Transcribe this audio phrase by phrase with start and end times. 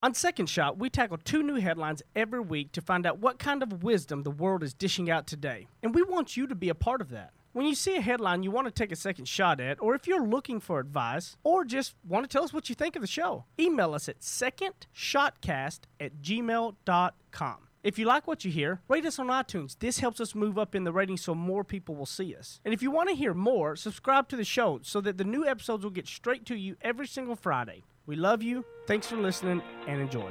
[0.00, 3.64] On Second Shot, we tackle two new headlines every week to find out what kind
[3.64, 5.66] of wisdom the world is dishing out today.
[5.82, 7.32] And we want you to be a part of that.
[7.52, 10.06] When you see a headline you want to take a second shot at, or if
[10.06, 13.08] you're looking for advice, or just want to tell us what you think of the
[13.08, 17.56] show, email us at secondshotcast at gmail.com.
[17.82, 19.76] If you like what you hear, rate us on iTunes.
[19.80, 22.60] This helps us move up in the ratings so more people will see us.
[22.64, 25.44] And if you want to hear more, subscribe to the show so that the new
[25.44, 27.82] episodes will get straight to you every single Friday.
[28.08, 28.64] We love you.
[28.86, 30.30] Thanks for listening and enjoy.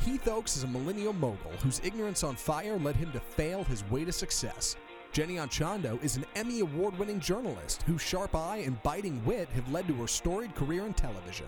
[0.00, 3.88] Heath Oaks is a millennial mogul whose ignorance on fire led him to fail his
[3.92, 4.74] way to success.
[5.12, 9.70] Jenny Anchondo is an Emmy award winning journalist whose sharp eye and biting wit have
[9.70, 11.46] led to her storied career in television.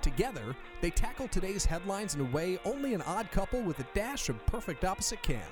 [0.00, 4.28] Together, they tackle today's headlines in a way only an odd couple with a dash
[4.28, 5.46] of perfect opposite can.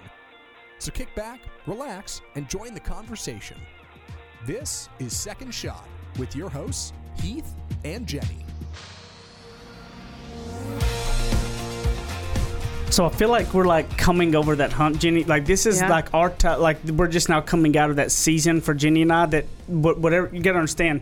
[0.79, 3.59] So kick back, relax, and join the conversation.
[4.45, 5.87] This is Second Shot
[6.18, 7.54] with your hosts, Heath
[7.84, 8.49] and Jenny.
[12.91, 15.23] So I feel like we're like coming over that hump, Jenny.
[15.24, 15.88] Like this is Yeah.
[15.88, 19.13] like our ti like we're just now coming out of that season for Jenny and
[19.13, 19.27] I.
[19.27, 21.01] That whatever you gotta understand,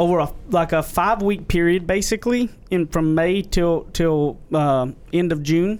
[0.00, 5.30] over a like a five week period, basically, in from May till till uh, end
[5.30, 5.78] of June,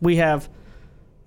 [0.00, 0.48] we have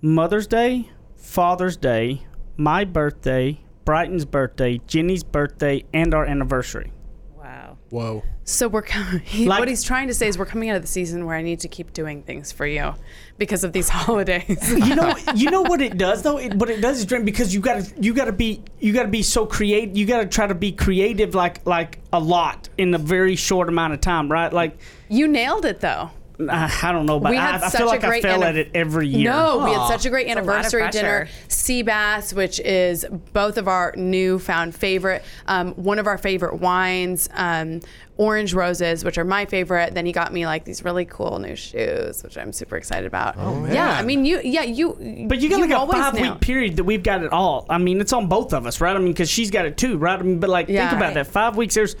[0.02, 2.26] Mother's Day, Father's Day,
[2.58, 6.92] my birthday, Brighton's birthday, Jenny's birthday, and our anniversary.
[7.34, 7.78] Wow.
[7.88, 8.22] Whoa.
[8.48, 9.20] So we're coming.
[9.24, 11.36] He, Like- what he's trying to say is we're coming out of the season where
[11.36, 12.94] I need to keep doing things for you
[13.36, 14.70] because of these holidays.
[14.88, 17.54] you know you know what it does though it, what it does is drain because
[17.54, 20.72] you gotta you gotta be you gotta be so creative you gotta try to be
[20.72, 25.28] creative like like a lot in a very short amount of time right like you
[25.28, 26.10] nailed it though.
[26.48, 28.22] I, I don't know but We I, had I such feel a like I great
[28.22, 29.88] fail anni- at it every year No, we had Aw.
[29.88, 31.18] such a great a lot of anniversary dinner.
[31.26, 31.28] pressure.
[31.48, 35.24] Sea bass, which is both of our newfound favorite.
[35.46, 37.80] Um, one of our favorite wines, um,
[38.18, 39.94] orange roses, which are my favorite.
[39.94, 43.34] Then he got me like these really cool new shoes, which I'm super excited about.
[43.36, 44.40] Oh Yeah, I mean you.
[44.44, 45.26] Yeah, you.
[45.28, 46.22] but you got like a always five know.
[46.32, 47.66] week period that we've got it all.
[47.68, 48.94] I mean, it's on both of us, right?
[48.94, 50.18] I mean, because she's got it too, right?
[50.18, 50.88] I mean, but like, Yeah.
[50.88, 51.14] think about Right.
[51.14, 51.26] that.
[51.26, 51.74] Five weeks.
[51.74, 51.96] There's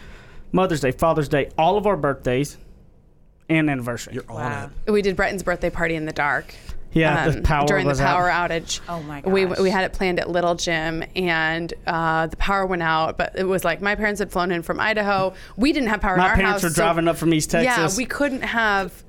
[0.52, 2.56] Mother's Day, Father's Day, all of our birthdays,
[3.48, 4.14] and anniversary.
[4.14, 4.70] You're on Wow.
[4.86, 4.90] it.
[4.90, 6.54] We did Breton's birthday party in the dark.
[6.92, 8.16] yeah, the power um, during the was out.
[8.16, 8.80] power outage.
[8.88, 9.58] Oh my We gosh.
[9.58, 13.18] we we had it planned at Little Gym, and uh, the power went out.
[13.18, 15.34] But it was like my parents had flown in from Idaho.
[15.56, 16.70] We didn't have power in My our parents house.
[16.70, 17.94] were so- driving up from East Texas.
[17.94, 19.04] Yeah, we couldn't have.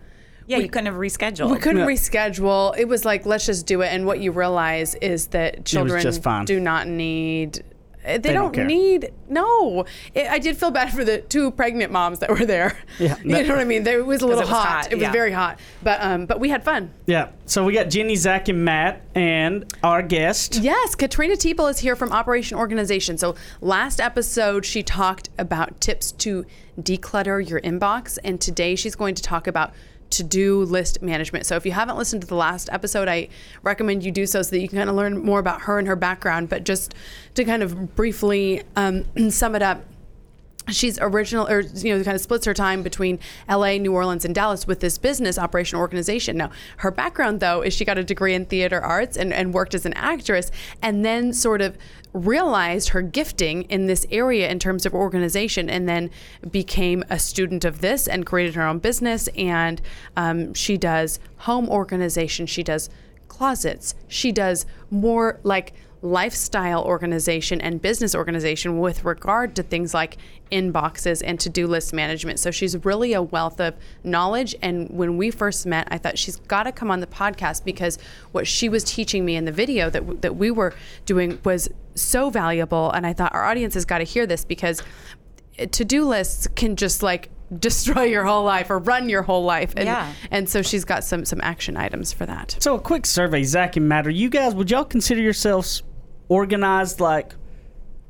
[0.48, 1.52] Yeah, you couldn't have rescheduled.
[1.52, 1.86] We couldn't Yeah.
[1.86, 2.76] reschedule.
[2.78, 3.88] It was like let's just do it.
[3.94, 6.46] And what you realize is that children just fine.
[6.46, 7.64] do not need.
[8.18, 9.86] They, don't don't, need no.
[10.14, 12.78] It, I did feel bad for the two pregnant moms that were there.
[12.98, 13.84] Yeah, you that- know what I mean.
[13.84, 14.68] There, it was a little it was hot.
[14.68, 15.60] hot, It was very hot.
[15.84, 16.92] But um, but we had fun.
[17.06, 17.30] Yeah.
[17.46, 20.58] So we got Jenny, Zach, and Matt, and our guest.
[20.58, 23.18] Yes, Katrina Teeple is here from Operation Organization.
[23.18, 26.46] So last episode, she talked about tips to
[26.80, 29.74] declutter your inbox, and today she's going to talk about
[30.12, 31.46] to-do list management.
[31.46, 33.30] So if you haven't listened to the last episode, I
[33.64, 35.88] recommend you do so so that you can kind of learn more about her and
[35.88, 36.50] her background.
[36.50, 36.96] But just
[37.36, 39.84] to kind of briefly um, sum it up,
[40.72, 43.20] she's original or you know kind of splits her time between
[43.50, 46.38] LA, New Orleans and Dallas with this business operation organization.
[46.38, 49.76] Now, her background though is she got a degree in theater arts and, and worked
[49.76, 51.78] as an actress and then sort of
[52.14, 56.10] realized her gifting in this area in terms of organization and then
[56.50, 59.28] became a student of this and created her own business.
[59.38, 59.82] And
[60.18, 62.46] um, she does home organization.
[62.48, 62.90] She does
[63.28, 63.96] closets.
[64.08, 70.18] She does more like lifestyle organization and business organization with regard to things like
[70.52, 72.40] inboxes and to-do list management.
[72.40, 76.38] So she's really a wealth of knowledge and when we first met, I thought she's
[76.38, 77.98] got to come on the podcast because
[78.32, 80.74] what she was teaching me in the video that w- that we were
[81.06, 84.82] doing was so valuable and I thought our audience has got to hear this because
[85.58, 87.30] eh, to-do lists can just like
[87.60, 90.14] destroy your whole life or run your whole life and Yeah.
[90.32, 92.56] and so she's got some some action items for that.
[92.60, 95.84] So a quick survey, Zach and Matt, are you guys would y'all consider yourselves
[96.30, 97.34] organized like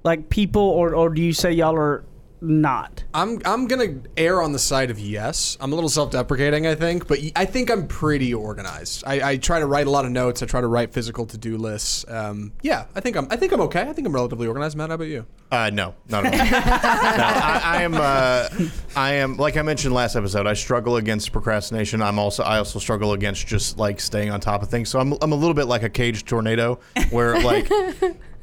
[0.04, 2.04] like people or, or do you say y'all are
[2.42, 3.04] not?
[3.14, 5.58] I'm I'm gonna err on the side of yes.
[5.60, 9.04] I'm a little self-deprecating, I think, but I think I'm pretty organized.
[9.06, 10.42] I, I try to write a lot of notes.
[10.42, 12.06] I try to write physical to-do lists.
[12.08, 13.82] Um, yeah, I think I'm I think I'm okay.
[13.82, 14.78] I think I'm relatively organized.
[14.78, 15.26] Matt, how about you?
[15.52, 16.38] Uh, no, not at all.
[17.18, 17.94] no, I, I am.
[17.96, 20.48] Uh, I am like I mentioned last episode.
[20.48, 22.02] I struggle against procrastination.
[22.02, 22.44] I'm also.
[22.44, 24.90] I also struggle against just like staying on top of things.
[24.90, 25.14] So I'm.
[25.22, 27.70] I'm a little bit like a caged tornado, where like.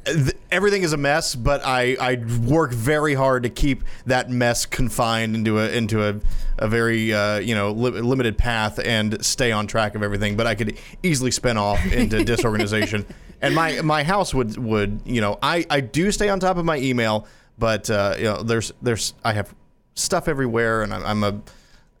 [0.07, 2.15] Th- Everything is a mess, but I, I
[2.47, 6.15] work very hard to keep that mess confined into a into a,
[6.57, 10.37] a very uh, you know li- limited path and stay on track of everything.
[10.37, 13.05] But I could easily spin off into disorganization,
[13.41, 16.65] and my my house would would you know I, I do stay on top of
[16.65, 17.27] my email,
[17.59, 19.53] but uh, you know there's there's I have
[19.95, 21.41] stuff everywhere, and I'm, I'm a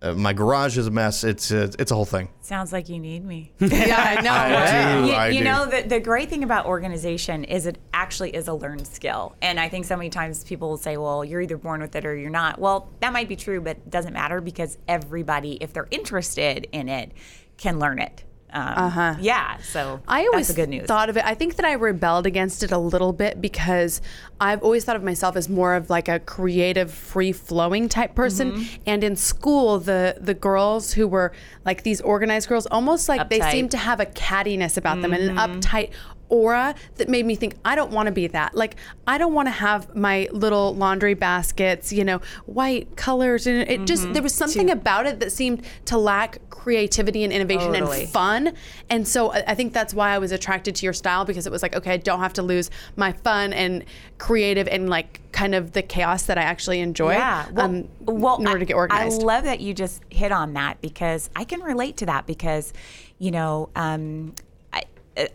[0.01, 1.23] Uh, my garage is a mess.
[1.23, 2.29] It's uh, it's a whole thing.
[2.41, 3.51] Sounds like you need me.
[3.59, 4.31] yeah, I know.
[4.31, 5.07] I do.
[5.07, 5.43] you, I you do.
[5.45, 9.59] know the, the great thing about organization is it actually is a learned skill and
[9.59, 12.15] i think so many times people will say well you're either born with it or
[12.15, 15.87] you're not well that might be true but it doesn't matter because everybody if they're
[15.91, 17.11] interested in it
[17.57, 18.23] can learn it
[18.53, 19.15] um, uh-huh.
[19.19, 21.25] yeah so I always good news thought of it.
[21.25, 24.01] I think that I rebelled against it a little bit because
[24.39, 28.51] I've always thought of myself as more of like a creative, free flowing type person.
[28.51, 28.81] Mm-hmm.
[28.85, 31.33] And in school, the the girls who were
[31.65, 33.51] like these organized girls, almost like they Uptight.
[33.51, 35.37] seemed to have a cattiness about them and Mm-hmm.
[35.39, 35.89] an uptight
[36.29, 38.55] aura that made me think I don't want to be that.
[38.55, 38.75] Like
[39.07, 43.85] I don't want to have my little laundry baskets, you know, white colors and it
[43.85, 48.01] just there was something about it that seemed to lack creativity and innovation Totally.
[48.03, 48.53] and fun.
[48.89, 51.51] And so I I think that's why I was attracted to your style because it
[51.51, 53.85] was like, okay, I don't have to lose my fun and
[54.17, 57.13] creative and like kind of the chaos that I actually enjoy.
[57.13, 57.49] Yeah.
[57.51, 59.21] Well, um, well, in order I- to get organized.
[59.21, 62.73] I love that you just hit on that because I can relate to that because,
[63.19, 64.33] you know, um,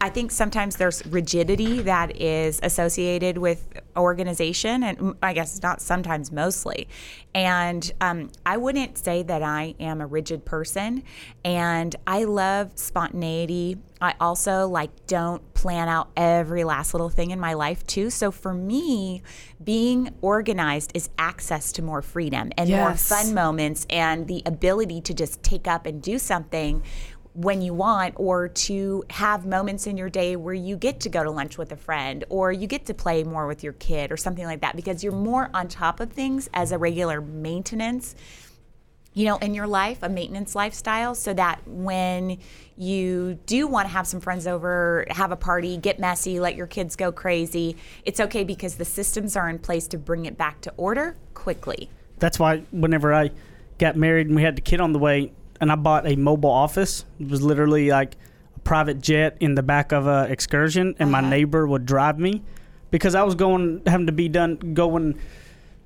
[0.00, 6.30] I, think sometimes there's rigidity that is associated with organization, and I guess not sometimes,
[6.30, 6.88] mostly.
[7.34, 11.02] And um, I wouldn't say that I am a rigid person,
[11.44, 13.78] and I love spontaneity.
[14.00, 18.10] I also like don't plan out every last little thing in my life too.
[18.10, 19.22] So for me,
[19.62, 25.14] being organized is access to more freedom and more fun moments and the ability to
[25.14, 26.82] just take up and do something
[27.34, 31.22] when you want or to have moments in your day where you get to go
[31.24, 34.16] to lunch with a friend or you get to play more with your kid or
[34.16, 38.14] something like that because you're more on top of things as a regular maintenance
[39.14, 42.38] you know, in your life, a maintenance lifestyle, so that when
[42.76, 46.66] you do want to have some friends over, have a party, get messy, let your
[46.66, 50.60] kids go crazy, it's okay because the systems are in place to bring it back
[50.62, 51.90] to order quickly.
[52.18, 53.32] That's why whenever I
[53.78, 55.32] got married and we had the kid on the way,
[55.62, 58.16] and I bought a mobile office, it was literally like
[58.56, 61.28] a private jet in the back of a excursion, and my uh-huh.
[61.30, 62.42] neighbor would drive me.
[62.90, 65.18] Because I was going having to be done going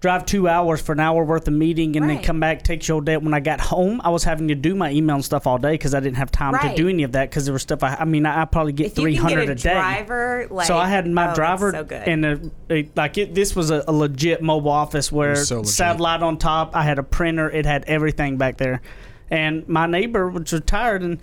[0.01, 3.01] drive two hours for an hour worth of meeting and then come back take your
[3.01, 5.57] day when i got home i was having to do my email and stuff all
[5.57, 7.83] day because i didn't have time to do any of that because there was stuff
[7.83, 9.73] i, I mean i, I probably get If you can 300 get a, a day.
[9.73, 12.03] driver, like so I had my oh, driver so good.
[12.07, 12.41] and a,
[12.71, 16.77] a- like it, this was a, a legit mobile office where so satellite on top.
[16.77, 17.51] I had a printer.
[17.51, 18.83] It had everything back there,
[19.31, 21.21] and my neighbor was retired and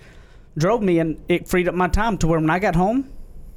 [0.56, 3.10] drove me, and it freed up my time to where when I got home,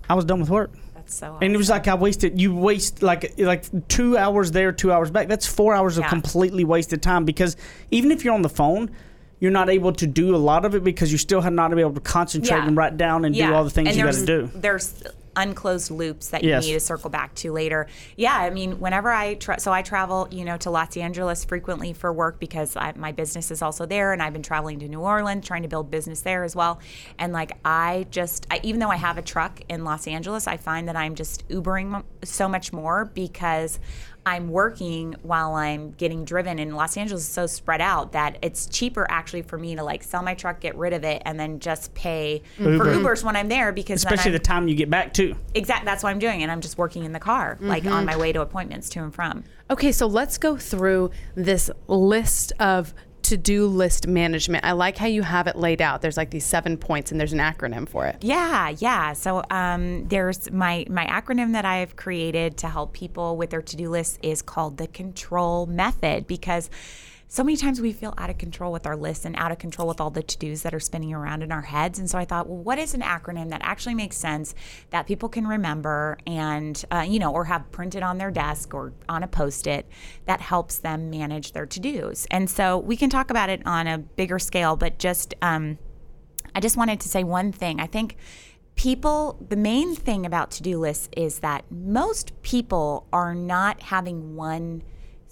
[0.10, 0.72] I was done with work.
[0.96, 1.38] That's so.
[1.42, 2.40] And it was like I wasted.
[2.40, 5.28] You waste like like two hours there, two hours back.
[5.28, 7.56] That's four hours of completely wasted time because
[7.92, 8.92] even if you're on the phone.
[9.40, 11.78] You're not able to do a lot of it because you still have not been
[11.78, 12.68] able to concentrate Yeah.
[12.68, 14.50] and write down and do all the things And you got to do.
[14.56, 15.04] There's
[15.38, 16.66] unclosed loops that you Yes.
[16.66, 17.88] need to circle back to later.
[18.18, 21.94] Yeah, I mean, whenever I tra- so I travel, you know, to Los Angeles frequently
[21.94, 25.00] for work because I, my business is also there, and I've been traveling to New
[25.00, 26.80] Orleans trying to build business there as well.
[27.18, 30.58] And like, I just, I, even though I have a truck in Los Angeles, I
[30.58, 33.80] find that I'm just Ubering so much more because.
[34.28, 38.66] I'm working while I'm getting driven, and Los Angeles is so spread out that it's
[38.66, 41.60] cheaper actually for me to like sell my truck, get rid of it, and then
[41.62, 45.34] just pay for Ubers when I'm there because Especially the time you get back too.
[45.56, 45.86] Exactly.
[45.86, 48.06] That's what I'm doing, and I'm just working in the car, like on mm-hmm.
[48.06, 49.46] my way to appointments to and from.
[49.70, 52.94] Okay, so let's go through this list of
[53.28, 54.64] to-do list management.
[54.64, 56.02] I like how you have it laid out.
[56.02, 58.18] There's like these seven points and there's an acronym for it.
[58.22, 59.12] Yeah, yeah.
[59.14, 63.76] So um, there's my my acronym that I've created to help people with their to
[63.76, 66.70] do list is called the control method because.
[67.30, 69.86] So many times we feel out of control with our lists and out of control
[69.86, 72.00] with all the to dos that are spinning around in our heads.
[72.00, 74.56] And so I thought, well, what is an acronym that actually makes sense
[74.92, 78.94] that people can remember and, uh, you know, or have printed on their desk or
[79.10, 79.90] on a post it
[80.26, 82.28] that helps them manage their to dos?
[82.32, 85.78] And so we can talk about it on a bigger scale, but just, um,
[86.56, 87.82] I just wanted to say one thing.
[87.82, 88.16] I think
[88.76, 94.38] people, the main thing about to do lists is that most people are not having
[94.38, 94.82] one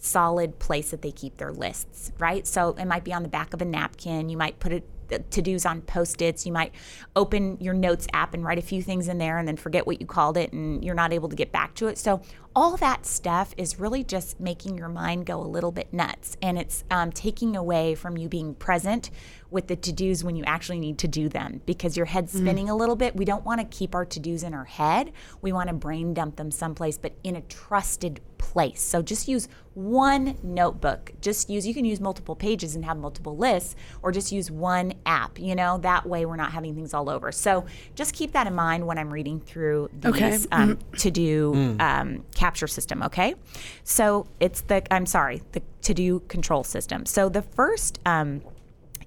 [0.06, 2.46] solid place that they keep their lists, right?
[2.46, 4.30] So it might be on the back of a napkin.
[4.30, 4.88] You might put it
[5.30, 6.46] to dos on post its.
[6.46, 6.74] You might
[7.16, 10.00] open your notes app and write a few things in there and then forget what
[10.02, 11.98] you called it and you're not able to get back to it.
[11.98, 12.22] So,
[12.58, 16.58] all that stuff is really just making your mind go a little bit nuts and
[16.58, 19.10] it's um, taking away from you being present
[19.52, 22.70] with the to dos when you actually need to do them because your head's spinning
[22.70, 23.14] a little bit.
[23.14, 25.12] We don't want to keep our to dos in our head.
[25.42, 28.22] We want to brain dump them someplace, but in a trusted
[28.52, 28.82] place.
[28.82, 31.12] So just use one notebook.
[31.20, 34.94] Just use, you can use multiple pages and have multiple lists, or just use one
[35.06, 35.38] app.
[35.38, 37.32] You know, that way we're not having things all over.
[37.32, 40.38] So just keep that in mind when I'm reading through these Okay.
[40.52, 43.04] um, to do um, capture system.
[43.04, 43.36] Okay.
[43.84, 47.06] So it's the, I'm sorry, the to do control system.
[47.06, 48.42] So the first, um,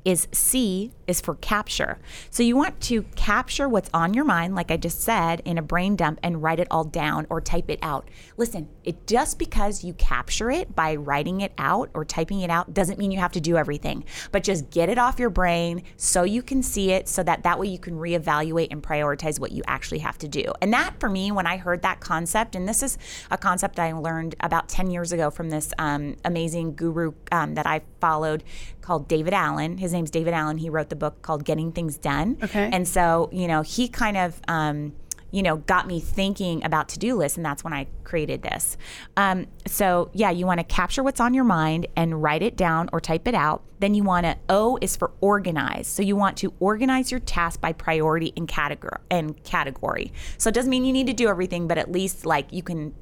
[0.08, 1.98] is C is for capture.
[2.30, 5.62] So you want to capture what's on your mind, like I just said, in a
[5.62, 8.08] brain dump and write it all down or type it out.
[8.38, 12.72] Listen, it just because you capture it by writing it out or typing it out
[12.72, 16.22] doesn't mean you have to do everything, but just get it off your brain so
[16.22, 19.62] you can see it so that that way you can reevaluate and prioritize what you
[19.66, 20.44] actually have to do.
[20.62, 22.96] And that for me, when I heard that concept, and this is
[23.30, 27.66] a concept I learned about 10 years ago from this um, amazing guru um, that
[27.66, 28.42] I followed
[28.88, 29.76] called David Allen.
[29.76, 30.59] His name's David Allen.
[30.59, 32.38] He wrote the book called Getting Things Done.
[32.43, 32.71] Okay.
[32.73, 34.95] And so, you know, he kind of, um,
[35.31, 38.78] you know, got me thinking about to do lists, and that's when I created this.
[39.17, 42.88] Um, so, yeah, you want to capture what's on your mind and write it down
[42.95, 43.62] or type it out.
[43.81, 45.87] Then you want to, O is for organize.
[45.87, 48.99] So, you want to organize your task by priority and category.
[49.11, 50.14] And category.
[50.38, 52.95] So, it doesn't mean you need to do everything, but at least like you can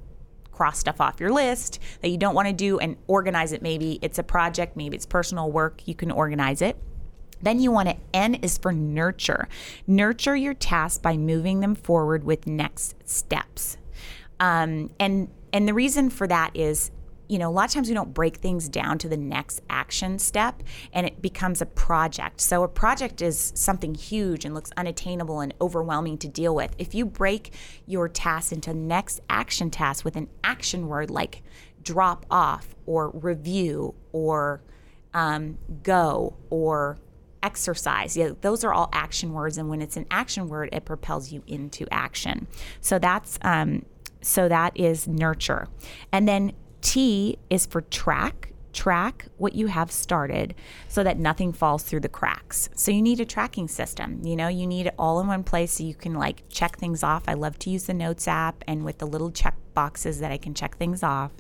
[0.57, 3.63] cross stuff off your list that you don't want to do and organize it.
[3.63, 6.77] Maybe it's a project, maybe it's personal work, you can organize it.
[7.43, 9.47] Then you want to N is for nurture.
[9.87, 13.77] Nurture your tasks by moving them forward with next steps.
[14.41, 16.91] Um, and and the reason for that is
[17.29, 20.19] you know, a lot of times we don't break things down to the next action
[20.19, 22.41] step and it becomes a project.
[22.41, 26.75] So a project is something huge and looks unattainable and overwhelming to deal with.
[26.79, 27.53] If you break
[27.87, 31.43] your task into next action task with an action word like
[31.83, 34.63] drop off or review or
[35.15, 36.99] um, go or
[37.43, 38.17] exercise.
[38.17, 41.43] Yeah, those are all action words, and when it's an action word, it propels you
[41.47, 42.49] into action.
[42.81, 43.87] So that's um,
[44.21, 45.69] so that is nurture,
[46.13, 46.53] and then
[46.87, 48.53] T is for track.
[48.73, 50.55] Track what you have started
[50.87, 52.69] so that nothing falls through the cracks.
[52.77, 54.21] So you need a tracking system.
[54.23, 57.03] You know, you need it all in one place so you can like check things
[57.03, 57.25] off.
[57.27, 60.39] I love to use the Notes app and with the little check boxes that I
[60.39, 61.33] can check things off.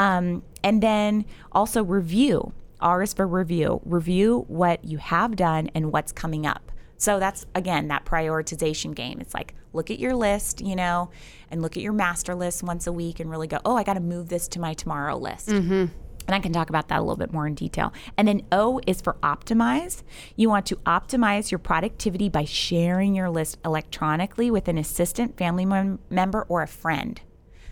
[0.00, 2.52] Um, and then also review.
[2.80, 3.80] R is for review.
[3.84, 6.69] Review what you have done and what's coming up.
[7.00, 9.20] So that's again that prioritization game.
[9.22, 11.10] It's like look at your list, you know,
[11.50, 13.94] and look at your master list once a week and really go, oh, I got
[13.94, 15.48] to move this to my tomorrow list.
[15.48, 15.86] Mm-hmm.
[16.26, 17.94] And I can talk about that a little bit more in detail.
[18.18, 20.02] And then O is for optimize.
[20.36, 25.64] You want to optimize your productivity by sharing your list electronically with an assistant, family
[25.64, 27.18] mem- member, or a friend.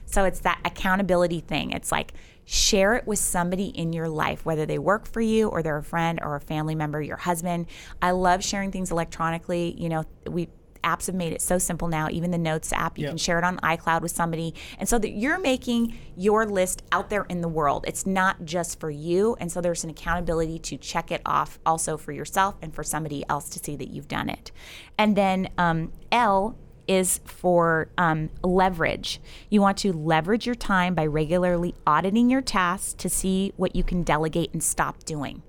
[0.07, 1.73] So it's that accountability thing.
[1.73, 2.15] It's like
[2.51, 5.83] share it with somebody in your life, whether they work for you or they're a
[5.83, 7.67] friend or a family member, your husband.
[8.01, 9.75] I love sharing things electronically.
[9.79, 10.49] You know, we
[10.83, 12.09] apps have made it so simple now.
[12.11, 13.11] Even the Notes app, you Yep.
[13.11, 14.55] can share it on iCloud with somebody.
[14.79, 17.85] And so that you're making your list out there in the world.
[17.87, 19.37] It's not just for you.
[19.41, 23.25] And so there's an accountability to check it off also for yourself and for somebody
[23.29, 24.53] else to see that you've done it.
[24.97, 26.57] And then um, L
[26.89, 29.21] is for um, leverage.
[29.51, 33.85] You want to leverage your time by regularly auditing your tasks to see what you
[33.85, 35.43] can delegate and stop doing.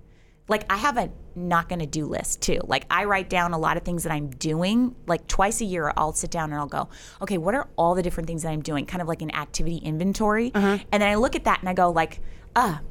[0.47, 2.59] Like I have a not going to do list too.
[2.65, 4.95] Like I write down a lot of things that I'm doing.
[5.07, 6.89] Like twice a year, I'll sit down and I'll go,
[7.21, 8.85] okay, what are all the different things that I'm doing?
[8.85, 10.51] Kind of like an activity inventory.
[10.91, 12.19] And then I look at that and I go like,
[12.55, 12.81] ah,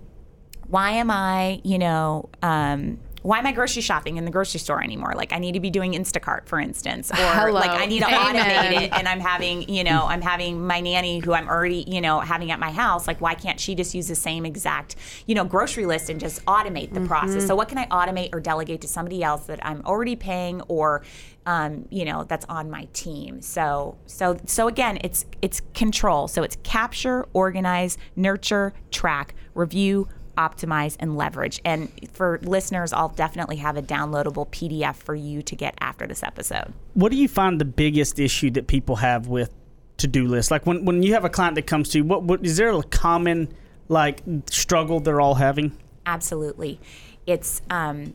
[0.68, 2.98] why am I, you know, um,
[3.28, 5.12] why am I grocery shopping in the grocery store anymore?
[5.14, 7.52] Like I need to be doing Instacart, for instance, or Hello.
[7.52, 8.36] like I need to Amen.
[8.36, 8.92] automate it.
[8.94, 12.50] And I'm having, you know, I'm having my nanny who I'm already, you know, having
[12.52, 13.06] at my house.
[13.06, 16.42] Like why can't she just use the same exact, you know, grocery list and just
[16.46, 17.46] automate the process?
[17.46, 21.02] So what can I automate or delegate to somebody else that I'm already paying or
[21.44, 26.42] um, you know that's on my team so so so again it's it's control so
[26.42, 30.08] it's capture organize nurture track review
[30.38, 35.56] optimize and leverage and for listeners i'll definitely have a downloadable pdf for you to
[35.56, 39.52] get after this episode What do you find the biggest issue that people have with
[39.98, 40.50] to-do lists?
[40.50, 42.70] Like when, when you have a client that comes to you, what, what is there
[42.70, 43.52] a common
[43.88, 45.76] like struggle they're all having?
[46.06, 46.80] absolutely
[47.26, 48.14] it's um,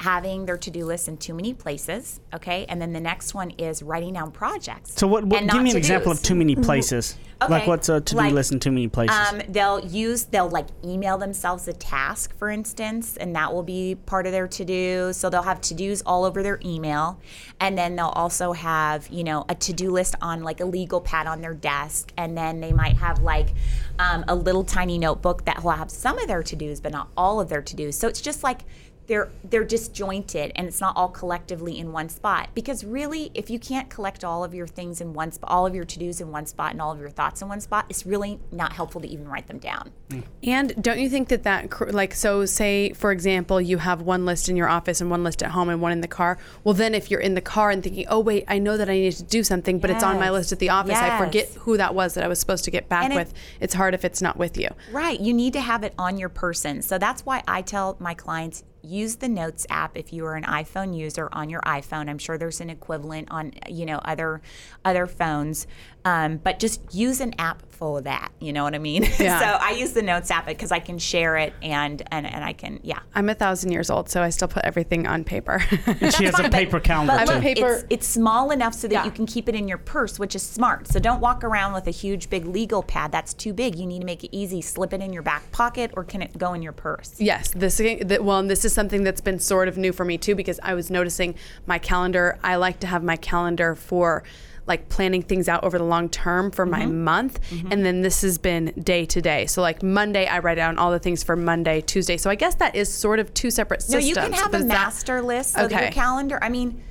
[0.00, 3.82] having their to-do list in too many places okay and then the next one is
[3.82, 7.16] writing down projects So what, what give me an example of too many places.
[7.42, 7.52] okay.
[7.52, 9.16] Like what's a to-do like, list in too many places?
[9.16, 13.94] Um, they'll use they'll like email themselves a task, for instance, and that will be
[14.06, 15.12] part of their to do.
[15.12, 17.20] So they'll have to dos all over their email,
[17.60, 21.00] and then they'll also have you know a to do list on like a legal
[21.00, 23.54] pad on their desk, and then they might have like
[23.98, 27.08] um, a little tiny notebook that will have some of their to dos, but not
[27.16, 27.96] all of their to dos.
[27.96, 28.62] So it's just like
[29.08, 33.58] they're they're disjointed and it's not all collectively in one spot because really if you
[33.58, 36.46] can't collect all of your things in one spot all of your to-dos in one
[36.46, 39.26] spot and all of your thoughts in one spot it's really not helpful to even
[39.26, 40.22] write them down mm.
[40.42, 44.48] And don't you think that that like so say for example you have one list
[44.48, 46.38] in your office and one list at home and one in the car.
[46.64, 48.92] Well then if you're in the car and thinking, "Oh wait, I know that I
[48.92, 50.96] need to do something, but it's on my list at the office.
[50.96, 53.34] I forget who that was that I was supposed to get back And it- with."
[53.60, 54.68] It's hard if it's not with you.
[54.92, 58.14] right you need to have it on your person so that's why i tell my
[58.14, 62.08] clients use the Notes app if you are an iPhone user on your iPhone.
[62.08, 64.40] I'm sure there's an equivalent on you know other
[64.84, 65.66] other phones,
[66.04, 68.32] um, but just use an app for that.
[68.40, 69.04] You know what I mean?
[69.18, 69.38] Yeah.
[69.40, 72.52] so I use the Notes app because I can share it and and and I
[72.52, 72.98] can yeah.
[73.14, 75.62] I'm a thousand years old, so I still put everything on paper.
[76.00, 77.54] And she has a paper but, calendar but I'm a too.
[77.54, 79.04] paper- It's, it's small enough so that Yeah.
[79.04, 80.86] you can keep it in your purse, which is smart.
[80.88, 83.12] So don't walk around with a huge big legal pad.
[83.12, 83.76] That's too big.
[83.76, 84.60] You need to make it easy.
[84.60, 87.14] Slip it in your back pocket, or can it go in your purse?
[87.18, 90.18] Yes, this that, well, and this is something that's been sort of new for me
[90.18, 91.34] too because I was noticing
[91.66, 92.38] my calendar.
[92.42, 94.22] I like to have my calendar for
[94.68, 98.38] like planning things out over the long term for my month, and then this has
[98.38, 99.46] been day to day.
[99.46, 102.16] So like Monday, I write down all the things for Monday, Tuesday.
[102.18, 104.04] So I guess that is sort of two separate systems.
[104.04, 106.38] No, you can have a is that- master list of your calendar.
[106.40, 106.82] I mean,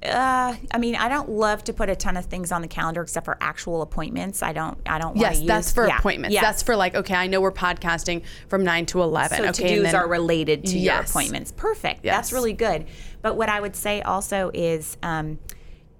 [0.00, 3.02] uh, I mean, I don't love to put a ton of things on the calendar
[3.02, 4.44] except for actual appointments.
[4.44, 4.78] I don't.
[4.86, 5.16] I don't.
[5.16, 6.34] Yes, wanna that's for yeah, appointments.
[6.34, 6.42] yes.
[6.44, 9.38] That's for like, okay, I know we're podcasting from nine to eleven.
[9.38, 11.10] So okay, to dos are related to your Yes.
[11.10, 11.50] appointments.
[11.50, 12.04] Perfect.
[12.04, 12.14] Yes.
[12.14, 12.86] That's really good.
[13.22, 15.40] But what I would say also is um,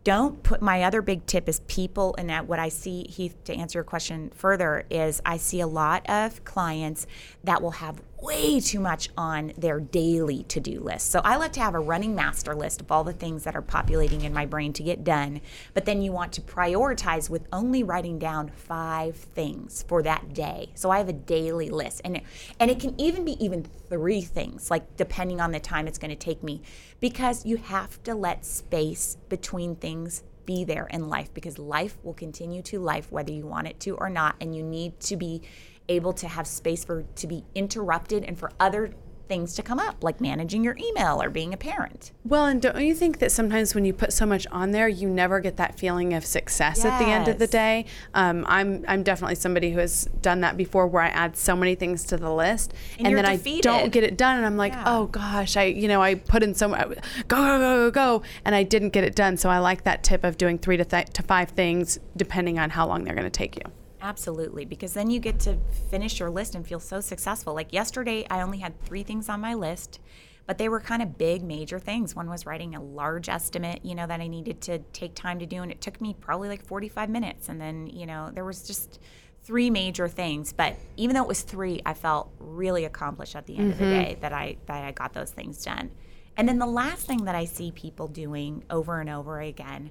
[0.04, 3.54] don't put my other big tip is people and that what I see Heath to
[3.54, 7.06] answer your question further is I see a lot of clients
[7.44, 11.10] that will have way too much on their daily to-do list.
[11.10, 13.62] So I like to have a running master list of all the things that are
[13.62, 15.40] populating in my brain to get done,
[15.74, 20.70] but then you want to prioritize with only writing down 5 things for that day.
[20.74, 22.24] So I have a daily list and it,
[22.58, 26.10] and it can even be even 3 things like depending on the time it's going
[26.10, 26.62] to take me
[27.00, 32.14] because you have to let space between things be there in life because life will
[32.14, 35.42] continue to life whether you want it to or not and you need to be
[35.88, 38.92] able to have space for to be interrupted and for other
[39.28, 42.80] things to come up like managing your email or being a parent Well, and don't
[42.82, 45.78] you think that sometimes when you put so much on there, you never get that
[45.78, 47.84] feeling of success at the end of the day?
[48.14, 51.74] Um, I'm I'm definitely somebody who has done that before, where I add so many
[51.74, 54.72] things to the list, And you're then I don't get it done, and I'm like,
[54.72, 54.84] Yeah.
[54.86, 56.88] oh gosh, I you know I put in so much,
[57.28, 59.36] go go go go go, and I didn't get it done.
[59.36, 62.70] So I like that tip of doing three to th- to five things, depending on
[62.70, 63.70] how long they're going to take you.
[64.00, 65.58] Absolutely, because then you get to
[65.90, 67.54] finish your list and feel so successful.
[67.54, 69.98] Like yesterday, I only had three things on my list,
[70.46, 72.14] but they were kind of big, major things.
[72.14, 75.46] One was writing a large estimate, you know, that I needed to take time to
[75.46, 77.48] do, and it took me probably like 45 minutes.
[77.48, 79.00] And then, you know, there was just
[79.42, 80.52] three major things.
[80.52, 83.84] But even though it was three, I felt really accomplished at the end of the
[83.84, 85.90] day that I that I got those things done.
[86.36, 89.90] And then the last thing that I see people doing over and over again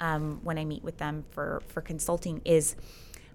[0.00, 2.76] um, when I meet with them for for consulting is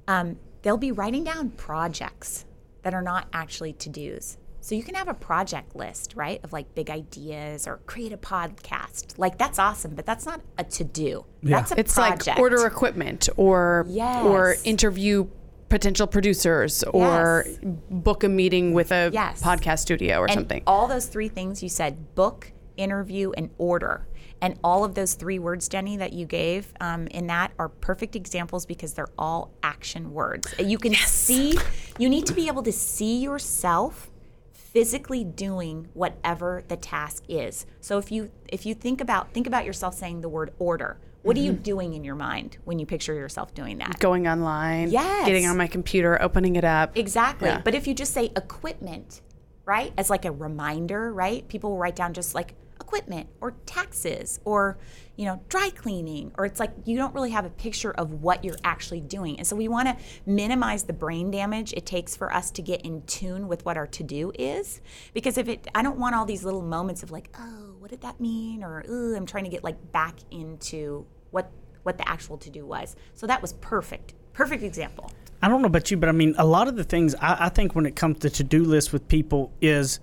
[0.07, 2.45] um, they'll be writing down projects
[2.83, 4.37] that are not actually to dos.
[4.61, 8.17] So you can have a project list, right, of like big ideas or create a
[8.17, 9.17] podcast.
[9.17, 11.25] Like that's awesome, but that's not a to do.
[11.41, 11.57] Yeah.
[11.59, 11.79] That's a project.
[11.87, 12.27] It's project.
[12.27, 15.27] like order equipment or or interview
[15.67, 17.57] potential producers or Yes.
[17.89, 19.41] book a meeting with a Yes.
[19.41, 20.63] podcast studio or and something.
[20.65, 24.07] All those three things you said book, interview, and order.
[24.43, 28.13] And all of those three words, Jenny, that you gave um, in that are perfect
[28.17, 30.53] examples because they're all action words.
[30.59, 31.57] You can see,
[31.97, 34.11] you need to be able to see yourself
[34.51, 37.65] physically doing whatever the task is.
[37.79, 41.37] So if you if you think about think about yourself saying the word order, what
[41.37, 43.97] are you doing in your mind when you picture yourself doing that?
[43.99, 45.25] Going online, Yes.
[45.25, 46.97] getting on my computer, opening it up.
[46.97, 47.47] Exactly.
[47.47, 47.61] Yeah.
[47.63, 49.21] But if you just say equipment,
[49.63, 51.47] right, as like a reminder, right?
[51.47, 54.77] People will write down just like equipment or taxes or,
[55.15, 58.43] you know, dry cleaning, or it's like you don't really have a picture of what
[58.43, 59.37] you're actually doing.
[59.37, 62.81] And so we want to minimize the brain damage it takes for us to get
[62.81, 64.81] in tune with what our to do is.
[65.13, 68.01] Because if it, I don't want all these little moments of like, oh, what did
[68.01, 68.63] that mean?
[68.63, 71.51] Or, ooh, I'm trying to get like back into what
[71.83, 72.95] what the actual to do was.
[73.13, 74.13] So that was perfect.
[74.31, 75.11] Perfect example.
[75.41, 77.49] I don't know about you, but I mean, a lot of the things I, I
[77.49, 79.99] think when it comes to to do lists with people is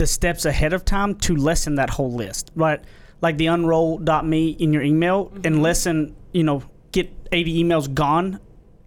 [0.00, 2.80] the steps ahead of time to lessen that whole list, right?
[3.20, 5.40] Like the unroll.me in your email Mm-hmm.
[5.46, 8.40] and lessen, you know, get 80 emails gone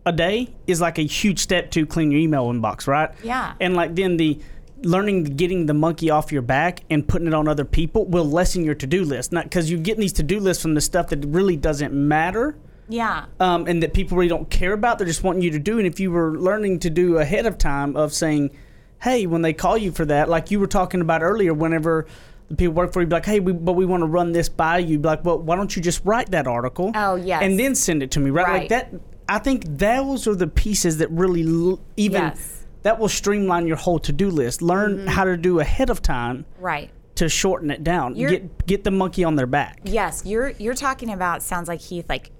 [0.07, 3.11] a day is like a huge step to clean your email inbox, right?
[3.23, 3.53] Yeah.
[3.61, 4.39] And like then the
[4.81, 8.63] learning getting the monkey off your back and putting it on other people will lessen
[8.65, 9.31] your to-do list.
[9.31, 12.57] Not because you're getting these to-do lists from the stuff that really doesn't matter
[12.89, 13.25] Yeah.
[13.39, 14.97] um, and that people really don't care about.
[14.97, 15.77] They're just wanting you to do.
[15.77, 18.49] And if you were learning to do ahead of time of saying,
[19.03, 22.07] hey, when they call you for that, like you were talking about earlier, whenever
[22.49, 24.47] the people work for you, be like, hey, we, but we want to run this
[24.47, 24.97] by you.
[24.97, 26.91] Be like, well, why don't you just write that article?
[26.95, 27.41] Oh, yes.
[27.43, 28.61] And then send it to me, right?
[28.61, 28.93] Like that.
[29.27, 32.65] I think those are the pieces that really l- even Yes.
[32.83, 34.61] that will streamline your whole to do list.
[34.61, 35.07] Learn mm-hmm.
[35.07, 36.89] how to do ahead of time Right.
[37.15, 38.15] to shorten it down.
[38.15, 39.79] You're- get get the monkey on their back.
[39.83, 42.31] Yes, you're you're talking about sounds like Heath like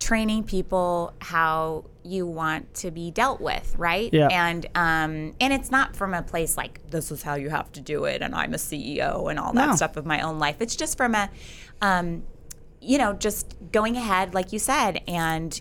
[0.00, 4.08] training people how you want to be dealt with, right?
[4.12, 4.28] Yeah.
[4.30, 7.80] And um, and it's not from a place like this is how you have to
[7.80, 9.76] do it, and I'm a CEO and all that No.
[9.76, 10.56] stuff of my own life.
[10.60, 11.28] It's just from a,
[11.82, 12.22] um,
[12.80, 15.60] you know, just going ahead, like you said, and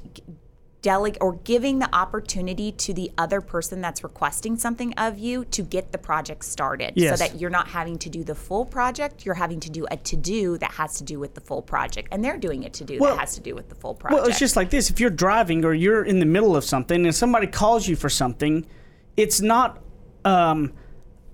[0.81, 5.63] delegate or giving the opportunity to the other person that's requesting something of you to
[5.63, 7.17] get the project started Yes.
[7.19, 9.97] so that you're not having to do the full project you're having to do a
[9.97, 12.83] to do that has to do with the full project and they're doing a to
[12.85, 14.89] do Well- that has to do with the full project Well, it's just like this.
[14.91, 18.09] If you're driving or you're in the middle of something and somebody calls you for
[18.09, 18.65] something,
[19.17, 19.81] it's not
[20.25, 20.73] um,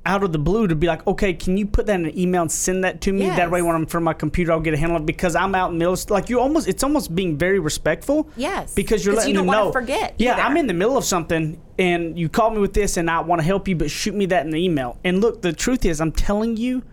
[0.05, 2.41] out of the blue to be like, okay, can you put that in an email
[2.41, 3.27] and send that to me?
[3.27, 5.75] That way, when I'm from my computer, I'll get a handle because I'm out in
[5.75, 5.93] the middle.
[5.93, 8.27] Of, like you almost, it's almost being very respectful.
[8.35, 9.71] Yes, because you're letting you them know.
[9.71, 10.41] forget Yeah, either.
[10.41, 13.41] I'm in the middle of something and you call me with this and I want
[13.41, 14.97] to help you, but shoot me that in the email.
[15.03, 16.83] And look, the truth is, I'm telling you,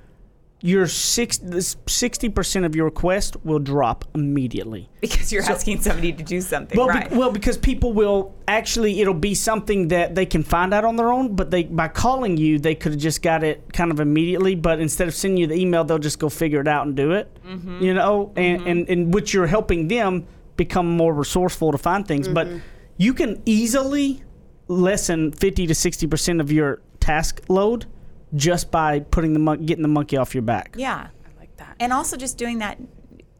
[0.62, 1.40] your six
[1.87, 4.88] sixty percent of your request will drop immediately.
[5.01, 9.01] because you're asking somebody to do something Well, right be, well, because people will actually,
[9.01, 11.35] it'll be something that they can find out on their own.
[11.35, 14.55] But they, by calling you, they could have just got it kind of immediately.
[14.55, 17.12] But instead of sending you the email, they'll just go figure it out and do
[17.12, 17.35] it.
[17.46, 17.83] Mm-hmm.
[17.83, 22.29] You know, and, and and which you're helping them become more resourceful to find things.
[22.29, 22.59] But Mm-hmm.
[22.99, 24.23] you can easily
[24.68, 27.87] lessen fifty to sixty percent of your task load
[28.35, 30.75] just by putting the mon- getting the monkey off your back.
[30.79, 31.09] yeah.
[31.25, 31.77] I like that.
[31.81, 32.79] and also just doing that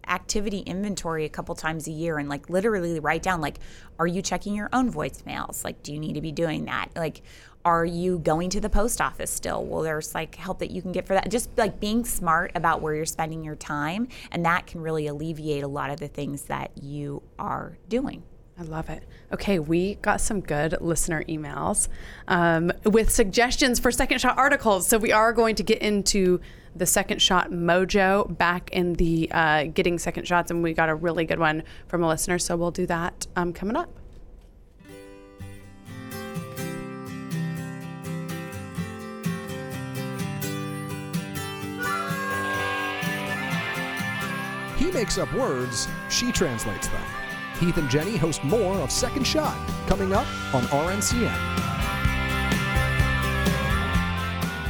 [0.09, 3.59] activity inventory a couple times a year and like literally write down like
[4.01, 5.63] are you checking your own voicemails?
[5.65, 6.89] Like do you need to be doing that?
[6.97, 7.23] Like
[7.65, 9.65] are you going to the post office still?
[9.65, 11.31] Well there's like help that you can get for that?
[11.31, 15.63] Just like being smart about where you're spending your time and that can really alleviate
[15.63, 18.25] a lot of the things that you are doing
[18.61, 19.03] I love it.
[19.33, 21.89] Okay, we got some good listener emails
[22.29, 24.87] um, with suggestions for second shot articles.
[24.87, 26.41] So we are going to get into
[26.77, 30.95] the second shot mojo back in the uh, getting second shots, and we got a
[30.95, 32.39] really good one from a listener.
[32.39, 33.89] So we'll do that um, coming up.
[44.77, 47.03] He makes up words, she translates them.
[47.61, 49.55] Heath and Jenny host more of Second Shot,
[49.87, 51.37] coming up on RNCN.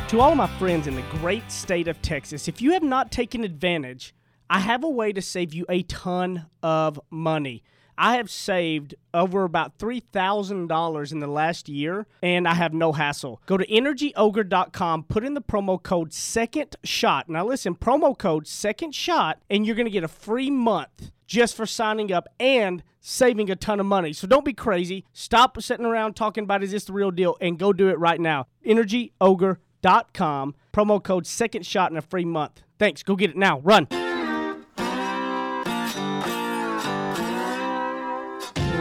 [0.09, 3.45] To all my friends in the great state of Texas, if you have not taken
[3.45, 4.13] advantage,
[4.51, 7.63] I have a way to save you a ton of money.
[7.97, 13.41] I have saved over about $3,000 in the last year, and I have no hassle.
[13.47, 17.29] Go to energyogre.com, put in the promo code second shot.
[17.29, 21.57] Now, listen, promo code second shot, and you're going to get a free month just
[21.57, 24.13] for signing up and saving a ton of money.
[24.13, 25.07] So don't be crazy.
[25.13, 28.21] Stop sitting around talking about is this the real deal and go do it right
[28.21, 28.49] now.
[28.67, 32.63] energyogre.com, promo code second shot in a free month.
[32.81, 33.05] Thanks.
[33.05, 33.61] Go get it now.
[33.61, 33.87] Run.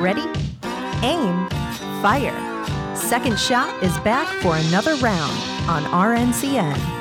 [0.01, 0.25] Ready?
[1.03, 1.47] Aim.
[2.01, 2.95] Fire.
[2.95, 5.37] Second Shot is back for another round
[5.69, 6.98] on RNCN.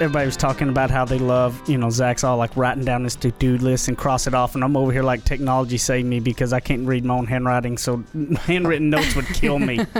[0.00, 3.14] Everybody was talking about how they love, you know, Zach's all like writing down this
[3.16, 6.20] to do list and cross it off, and I'm over here like technology saved me
[6.20, 8.02] because I can't read my own handwriting, so
[8.40, 9.80] handwritten notes would kill me.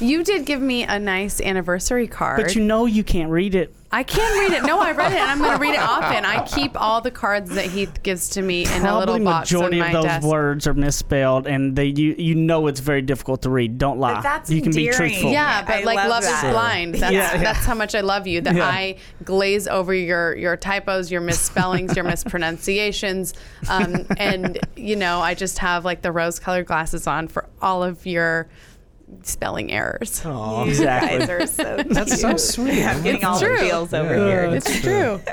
[0.00, 2.42] You did give me a nice anniversary card.
[2.42, 3.74] but you know you can't read it.
[3.90, 4.64] I can read it.
[4.66, 6.26] No, I read it, and I'm going to read it often.
[6.26, 9.50] I keep all the cards that Heath gives to me in a Probably little box
[9.54, 10.26] on majority my of those desk.
[10.26, 13.78] words are misspelled, and they you you know it's very difficult to read.
[13.78, 14.20] Don't lie.
[14.20, 15.10] that's you can be endearing.
[15.12, 15.32] truthful.
[15.32, 16.44] Yeah, but I like love love, that.
[16.44, 16.94] is blind.
[16.96, 17.42] That's Yeah, yeah.
[17.42, 18.42] that's how much I love you.
[18.42, 18.66] That Yeah.
[18.68, 23.32] I glaze over your your typos, your misspellings, your mispronunciations,
[23.70, 27.82] um, and you know I just have like the rose colored glasses on for all
[27.82, 28.48] of your
[29.22, 30.22] spelling errors.
[30.24, 31.18] Aw, You exactly.
[31.18, 32.82] guys are so That's so sweet.
[32.84, 33.58] I'm getting all the true.
[33.58, 34.26] feels over Yeah.
[34.26, 34.44] here.
[34.56, 35.20] It's true.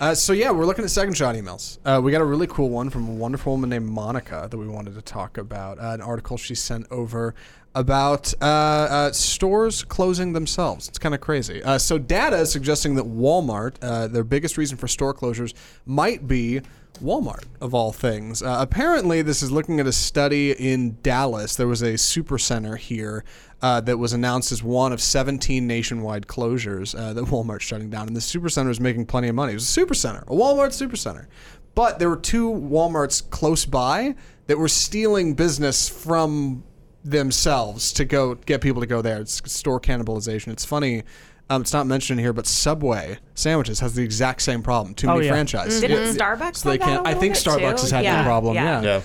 [0.00, 1.76] Uh, so yeah, we're looking at second shot emails.
[1.84, 4.66] Uh, we got a really cool one from a wonderful woman named Monica that we
[4.66, 5.78] wanted to talk about.
[5.78, 7.34] Uh, an article she sent over
[7.74, 10.88] about uh, uh, stores closing themselves.
[10.88, 11.62] It's kind of crazy.
[11.62, 15.52] Uh, so data is suggesting that Walmart, uh, their biggest reason for store closures,
[15.84, 16.62] might be
[17.02, 18.42] Walmart of all things.
[18.42, 21.56] Uh, apparently, this is looking at a study in Dallas.
[21.56, 23.24] There was a super center here
[23.62, 28.06] uh, that was announced as one of 17 nationwide closures uh, that Walmart's shutting down.
[28.06, 29.52] And the supercenter is making plenty of money.
[29.52, 31.26] It was a supercenter, a Walmart supercenter.
[31.74, 34.14] But there were two Walmarts close by
[34.46, 36.64] that were stealing business from
[37.04, 39.20] themselves to go get people to go there.
[39.20, 40.48] It's store cannibalization.
[40.48, 41.04] It's funny.
[41.50, 44.94] Um, it's not mentioned here, but Subway sandwiches has the exact same problem.
[44.94, 45.32] Too Oh, many yeah.
[45.32, 45.80] franchises.
[45.80, 46.12] Didn't Yeah.
[46.14, 46.98] Starbucks So they have that can't.
[47.06, 47.80] a I little think Starbucks too?
[47.82, 48.16] has had Yeah.
[48.16, 48.54] that problem.
[48.54, 48.80] Yeah.
[48.80, 48.82] Yeah.
[48.82, 49.00] Yeah.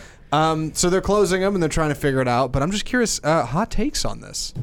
[0.52, 2.52] Um, so they're closing them and they're trying to figure it out.
[2.52, 3.20] But I'm just curious.
[3.24, 4.54] Uh, hot takes on this.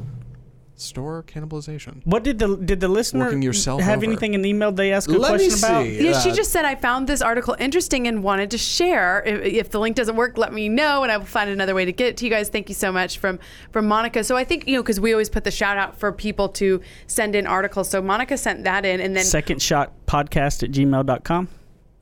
[0.75, 2.01] Store cannibalization.
[2.05, 4.05] What did the did the listener Working yourself have over.
[4.07, 5.83] anything in the email they asked a Let me question about?
[5.83, 6.03] see.
[6.03, 9.21] Yeah, she just said I found this article interesting and wanted to share.
[9.23, 11.85] If, if the link doesn't work, let me know, and I will find another way
[11.85, 12.49] to get it to you guys.
[12.49, 13.39] Thank you so much from
[13.71, 14.23] from Monica.
[14.23, 16.81] So I think you know because we always put the shout out for people to
[17.07, 17.89] send in articles.
[17.89, 21.49] So Monica sent that in, and then Second shot podcast at gmail.com.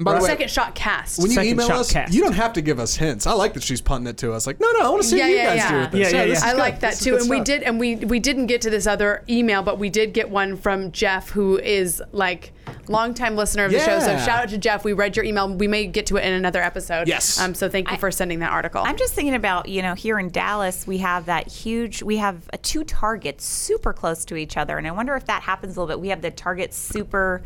[0.04, 1.20] By the way, second shot cast.
[1.20, 2.14] when you Second email shot us, cast.
[2.14, 3.26] you don't have to give us hints.
[3.28, 4.48] I like that she's punting it to us.
[4.48, 5.72] Like, no, no, I want to see Yeah, what you yeah, guys yeah.
[5.72, 6.12] do with this.
[6.14, 6.38] Yeah, yeah, this yeah.
[6.38, 6.60] is I good.
[6.60, 7.46] like that This is too, good and we stuff.
[7.46, 10.58] did, and we we didn't get to this other email, but we did get one
[10.58, 12.54] from Jeff, who is like
[12.88, 14.00] longtime listener of the show.
[14.00, 14.26] So Yeah.
[14.26, 14.84] shout out to Jeff.
[14.84, 15.54] We read your email.
[15.54, 17.08] We may get to it in another episode.
[17.08, 17.40] Yes.
[17.40, 17.54] Um.
[17.54, 18.82] So thank you for sending that article.
[18.84, 22.38] I'm just thinking about, you know, here in Dallas, we have that huge, we have
[22.54, 24.78] uh, two Targets super close to each other.
[24.78, 26.02] And I wonder if that happens a little bit.
[26.02, 27.42] We have the Target Super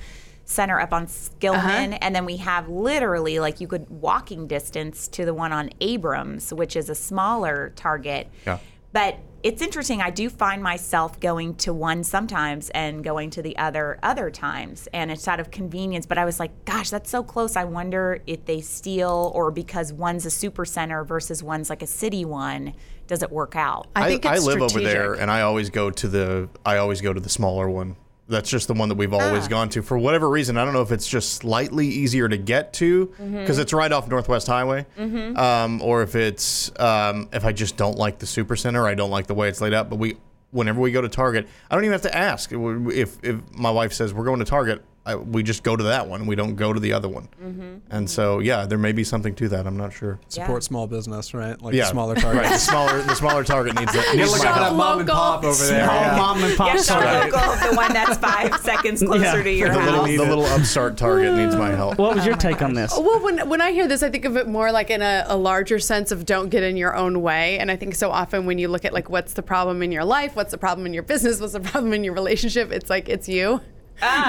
[0.45, 1.97] Center up on Skillman, uh-huh.
[2.01, 6.53] and then we have literally, like, you could walking distance to the one on Abrams,
[6.53, 8.29] which is a smaller Target.
[8.45, 8.59] Yeah.
[8.93, 10.01] But it's interesting.
[10.01, 14.87] I do find myself going to one sometimes and going to the other other times,
[14.93, 16.05] and it's out of convenience.
[16.05, 17.55] But I was like, gosh, that's so close.
[17.55, 21.87] I wonder if they steal or because one's a super center versus one's like a
[21.87, 22.73] city one,
[23.07, 23.87] does it work out?
[23.95, 27.13] I think it's live over there, and I always go to the I always go
[27.13, 27.97] to the smaller one.
[28.27, 29.49] That's just the one that we've always Ah.
[29.49, 30.57] gone to for whatever reason.
[30.57, 33.61] I don't know if it's just slightly easier to get to because Mm-hmm.
[33.61, 38.17] it's right off Northwest Highway, um, or if it's um, if I just don't like
[38.19, 39.89] the super center, I don't like the way it's laid out.
[39.91, 40.17] But we,
[40.51, 43.93] whenever we go to Target, I don't even have to ask if if my wife
[43.93, 44.83] says we're going to Target.
[45.07, 46.25] I, we just go to that one.
[46.25, 47.29] We don't go to the other one.
[47.43, 47.75] Mm-hmm.
[47.91, 49.67] And so, yeah, there may be something to that.
[49.67, 50.19] I'm not sure.
[50.29, 51.61] support small business, right?
[51.61, 54.03] Like Yeah, the smaller Right, the smaller the smaller target needs that.
[54.15, 55.83] Needs Look my at that mom and pop over there.
[55.85, 56.17] Small Yeah.
[56.17, 57.01] mom and pop Yeah, store.
[57.01, 59.43] the local, the one that's five seconds closer Yeah.
[59.43, 60.07] to your The little, house.
[60.07, 61.99] the little upstart target needs my help.
[61.99, 62.91] What was your take on this?
[62.97, 65.37] Well, when, when I hear this, I think of it more like in a, a
[65.37, 67.59] larger sense of don't get in your own way.
[67.59, 70.03] And I think so often when you look at like what's the problem in your
[70.05, 73.07] life, what's the problem in your business, what's the problem in your relationship, it's like
[73.07, 73.61] it's you.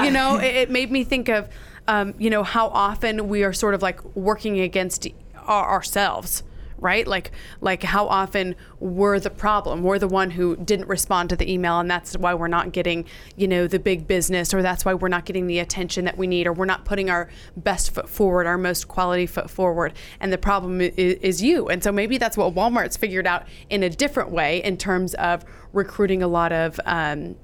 [0.05, 1.49] You know, it, it made me think of,
[1.89, 6.43] um, you know, how often we are sort of like working against our, ourselves.
[6.79, 9.83] Right, like, like how often we're the problem?
[9.83, 13.07] We're the one who didn't respond to the email, and that's why we're not getting,
[13.35, 16.27] you know, the big business, or that's why we're not getting the attention that we
[16.27, 19.95] need, or we're not putting our best foot forward, our most quality foot forward.
[20.21, 21.67] And the problem is, is you.
[21.69, 25.47] And so maybe that's what Walmart's figured out in a different way in terms of
[25.73, 26.79] recruiting a lot of.
[26.85, 27.37] Um,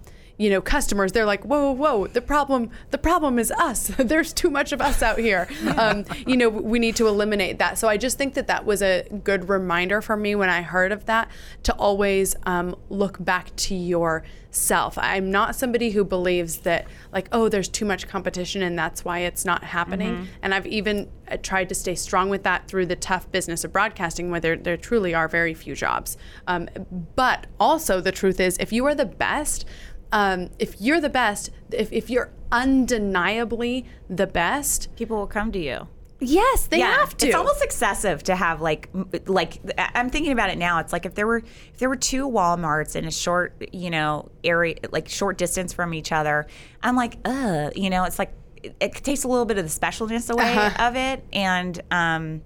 [0.43, 3.89] you know customers they're like whoa whoa whoa the problem the problem is us.
[3.99, 5.49] There's too much of us out here.
[5.83, 7.79] Um, you know we need to eliminate that.
[7.79, 10.93] So i just think that that was a good reminder for me when i heard
[10.93, 11.31] of that
[11.63, 14.99] to always um, look back to yourself.
[14.99, 19.21] I'm not somebody who believes that like oh there's too much competition and that's why
[19.21, 20.29] it's not happening.
[20.43, 23.73] And i've even uh, tried to stay strong with that through the tough business of
[23.73, 26.17] broadcasting where there, there truly are very few jobs.
[26.47, 26.69] Um,
[27.17, 29.65] but also the truth is if you are the best
[30.13, 35.59] um, if you're the best, if, if you're undeniably the best, People will come to
[35.59, 35.89] you.
[36.21, 37.27] yes, they have to.
[37.27, 38.89] It's almost excessive to have like
[39.27, 40.79] like I'm thinking about it now.
[40.79, 41.39] It's like if there were
[41.73, 45.95] if there were two WalMarts in a short you know area like short distance from
[45.95, 46.47] each other.
[46.83, 49.81] I'm like, uh, you know, it's like it, it takes a little bit of the
[49.81, 50.89] specialness away Uh-huh.
[50.89, 52.43] of it, and um.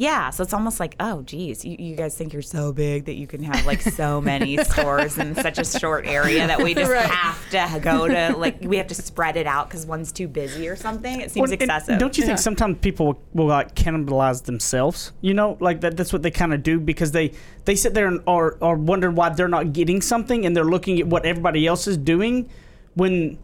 [0.00, 3.14] Yeah, so it's almost like, oh, geez, you, you guys think you're so big that
[3.14, 6.88] you can have like so many stores in such a short area that we just
[6.88, 7.04] Right.
[7.04, 10.68] have to go to, like, we have to spread it out because one's too busy
[10.68, 11.20] or something.
[11.20, 11.98] It seems Well, and excessive.
[11.98, 15.10] Don't you think sometimes people will, will like cannibalize themselves?
[15.20, 15.96] You know, like that.
[15.96, 17.32] That's what they kind of do because they
[17.64, 21.00] they sit there and are are wondering why they're not getting something, and they're looking
[21.00, 22.48] at what everybody else is doing,
[22.94, 23.36] when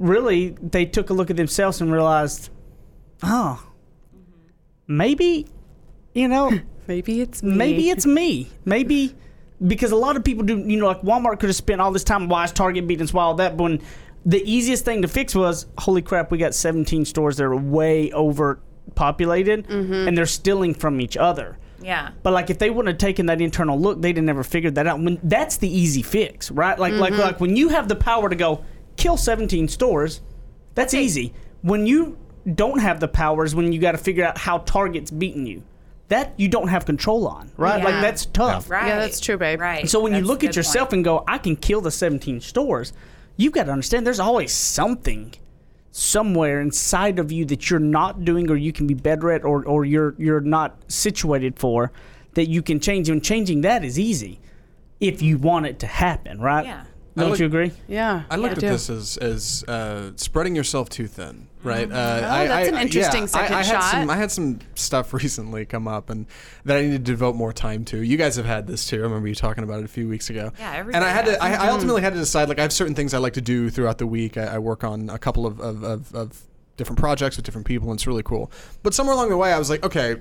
[0.00, 2.50] really they took a look at themselves and realized,
[3.22, 3.64] oh,
[4.12, 4.96] mm-hmm.
[4.96, 5.46] maybe,
[6.14, 6.50] you know,
[6.86, 7.54] maybe it's me.
[7.54, 8.48] maybe it's me.
[8.64, 9.14] Maybe
[9.66, 10.58] because a lot of people do.
[10.58, 12.28] You know, like Walmart could have spent all this time.
[12.28, 13.12] Why is Target beating us?
[13.12, 13.56] Why all that?
[13.56, 13.82] But when
[14.24, 18.12] the easiest thing to fix was, holy crap, we got 17 stores that are way
[18.12, 20.08] overpopulated, mm-hmm.
[20.08, 21.58] and they're stealing from each other.
[21.80, 22.10] yeah.
[22.22, 24.86] But like if they wouldn't have taken that internal look, they'd have never figured that
[24.86, 25.00] out.
[25.00, 26.78] When that's the easy fix, right?
[26.78, 27.22] Like like mm-hmm.
[27.22, 28.64] like when you have the power to go
[28.96, 30.20] kill 17 stores,
[30.74, 31.32] that's easy.
[31.62, 32.18] When you
[32.54, 35.62] don't have the powers, when you got to figure out how Target's beating you,
[36.12, 37.78] that you don't have control on, right?
[37.78, 37.84] Yeah.
[37.84, 38.68] Like that's tough.
[38.68, 38.86] Right.
[38.86, 39.60] Yeah, that's true, babe.
[39.60, 39.88] Right.
[39.88, 40.98] So when you look at yourself point.
[40.98, 42.92] and go, I can kill the 17 stores,
[43.38, 45.34] you've got to understand there's always something
[45.90, 49.64] somewhere inside of you that you're not doing or you can be better at or,
[49.64, 51.92] or you're you're not situated for
[52.34, 54.38] that you can change and changing that is easy
[55.00, 56.66] if you want it to happen, right?
[56.66, 56.84] Yeah.
[57.16, 57.72] Don't look- you agree?
[57.88, 58.22] Yeah.
[58.30, 58.66] I looked do.
[58.66, 61.90] at this as as uh, spreading yourself too thin, right?
[61.90, 63.82] Uh, Oh, I, that's I- an I- interesting yeah, second I, I shot.
[63.84, 66.26] Had some, I had some stuff recently come up, and
[66.64, 67.98] that I needed to devote more time to.
[68.02, 68.96] You guys have had this too.
[68.96, 70.52] I remember you talking about it a few weeks ago.
[70.58, 71.36] Yeah, And I had has.
[71.36, 71.42] to.
[71.42, 72.48] I, I ultimately had to decide.
[72.48, 74.38] Like, I have certain things I like to do throughout the week.
[74.38, 76.42] I, I work on a couple of, of, of, of
[76.78, 78.50] different projects with different people, and it's really cool.
[78.82, 80.16] But somewhere along the way, I was like, okay,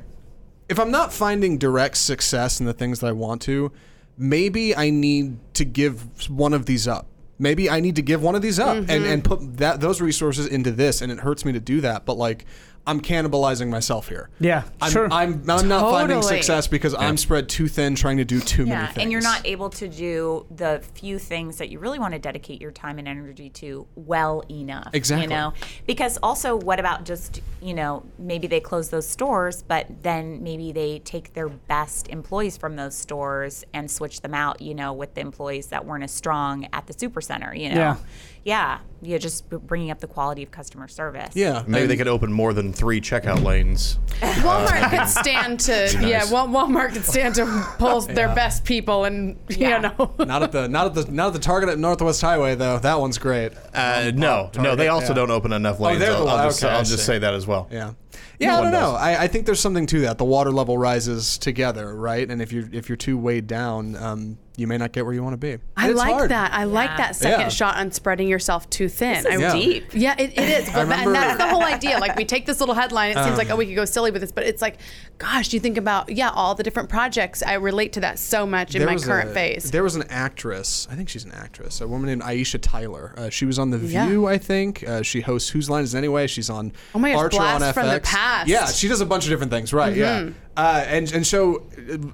[0.68, 3.72] if I'm not finding direct success in the things that I want to,
[4.18, 7.08] maybe I need to give one of these up.
[7.40, 9.06] Maybe I need to give one of these up and, mm-hmm.
[9.06, 12.06] and put that those resources into this, and it hurts me to do that.
[12.06, 12.46] But like,
[12.88, 14.30] I'm cannibalizing myself here.
[14.40, 15.08] Yeah, I'm, sure.
[15.12, 16.38] I'm, I'm not finding Totally.
[16.38, 19.04] success because I'm spread too thin trying to do too many Yeah, things.
[19.04, 22.60] and you're not able to do the few things that you really want to dedicate
[22.60, 24.90] your time and energy to well enough.
[24.94, 25.24] Exactly.
[25.24, 25.54] You know,
[25.86, 30.72] because also, what about just you know maybe they close those stores, but then maybe
[30.72, 34.60] they take their best employees from those stores and switch them out.
[34.60, 37.58] You know, with the employees that weren't as strong at the supercenter.
[37.58, 37.76] You know.
[37.76, 37.98] Yeah.
[38.44, 41.36] Yeah, you're just bringing up the quality of customer service.
[41.36, 44.00] Yeah, Maybe they could open more than three checkout lanes.
[44.22, 46.20] Walmart could stand to yeah.
[46.20, 46.32] nice.
[46.32, 47.46] Wal- Walmart could stand to
[47.78, 49.76] pull their best people and Yeah.
[49.76, 50.14] you know.
[50.26, 52.80] Not at the not at the not at the Target at Northwest Highway though.
[52.80, 53.54] That one's great.
[53.76, 55.14] Uh, no, no, they also yeah.
[55.14, 55.98] don't open enough lanes.
[55.98, 57.68] Oh, they're the I'll, I'll one- just, okay, I I'll just say that as well.
[57.72, 57.94] Yeah.
[58.40, 58.92] Yeah, No I don't know.
[58.96, 60.18] I, I think there's something to that.
[60.18, 62.28] The water level rises together, right?
[62.30, 65.24] And if you're if you're too weighed down, um, you may not get where you
[65.24, 65.54] want to be.
[65.78, 66.32] I And it's like hard.
[66.32, 66.52] that.
[66.54, 67.48] I like that second Yeah.
[67.50, 69.24] shot on spreading yourself too thin.
[69.24, 69.54] This is I, Yeah.
[69.54, 69.86] deep.
[69.94, 70.66] Yeah, it, it is.
[70.74, 71.98] But that- remember- and that's the whole idea.
[72.00, 74.12] Like we take this little headline, it seems like Um, oh we could go silly
[74.12, 74.78] with this, but it's like,
[75.18, 77.42] gosh, you think about yeah all the different projects.
[77.42, 79.72] I relate to that so much in my current a- phase.
[79.72, 80.88] There was an actress.
[80.92, 81.80] I think she's an actress.
[81.82, 83.14] A woman named Aisha Tyler.
[83.18, 84.08] Uh, she was on The Yeah.
[84.08, 84.28] View.
[84.28, 86.28] I think uh, she hosts Whose Line Is It Anyway.
[86.28, 88.04] She's on Oh my gosh, Archer Blast on from the FX.
[88.04, 88.42] Past.
[88.42, 88.50] Mm-hmm.
[88.52, 89.72] Yeah, she does a bunch of different things.
[89.74, 89.96] Right.
[89.96, 90.30] Yeah.
[90.58, 91.66] Uh, and and so